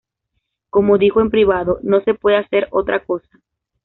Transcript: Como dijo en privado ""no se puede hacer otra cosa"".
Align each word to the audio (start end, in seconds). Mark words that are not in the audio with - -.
Como 0.71 0.97
dijo 0.97 1.21
en 1.21 1.29
privado 1.29 1.77
""no 1.83 2.01
se 2.01 2.15
puede 2.15 2.37
hacer 2.37 2.67
otra 2.71 3.05
cosa"". 3.05 3.29